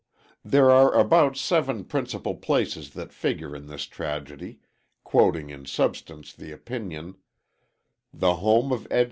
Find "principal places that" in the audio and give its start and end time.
1.85-3.13